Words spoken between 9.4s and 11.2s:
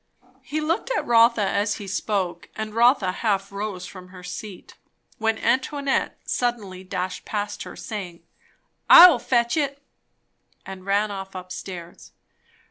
it" and ran